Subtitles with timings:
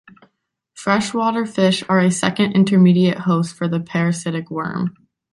[0.73, 4.95] Freshwater fish are a second intermediate host for the parasitic worm.